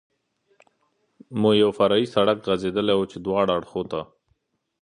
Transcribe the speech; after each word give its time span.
مو 1.39 1.49
یو 1.61 1.69
فرعي 1.77 2.05
سړک 2.15 2.37
غځېدلی 2.47 2.93
و، 2.95 3.09
چې 3.11 3.17
دواړو 3.25 3.51
اړخو 3.57 3.81
ته. 3.91 4.01